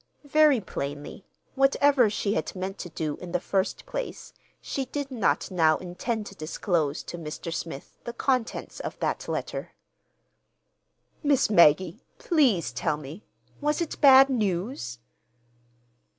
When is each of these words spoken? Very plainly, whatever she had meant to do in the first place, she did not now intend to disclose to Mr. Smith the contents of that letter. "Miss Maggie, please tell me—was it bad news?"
Very 0.25 0.59
plainly, 0.59 1.27
whatever 1.53 2.09
she 2.09 2.33
had 2.33 2.55
meant 2.55 2.79
to 2.79 2.89
do 2.89 3.17
in 3.17 3.33
the 3.33 3.39
first 3.39 3.85
place, 3.85 4.33
she 4.59 4.85
did 4.85 5.11
not 5.11 5.51
now 5.51 5.77
intend 5.77 6.25
to 6.25 6.33
disclose 6.33 7.03
to 7.03 7.19
Mr. 7.19 7.53
Smith 7.53 7.99
the 8.03 8.11
contents 8.11 8.79
of 8.79 8.97
that 8.97 9.27
letter. 9.27 9.73
"Miss 11.21 11.51
Maggie, 11.51 12.01
please 12.17 12.71
tell 12.73 12.97
me—was 12.97 13.79
it 13.79 14.01
bad 14.01 14.27
news?" 14.27 14.97